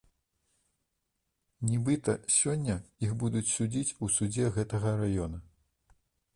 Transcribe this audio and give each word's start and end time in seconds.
Нібыта, 1.73 2.15
сёння 2.37 2.77
іх 3.09 3.15
будуць 3.27 3.47
судзіць 3.57 3.95
у 4.03 4.13
судзе 4.17 4.45
гэтага 4.59 4.99
раёна. 5.07 5.37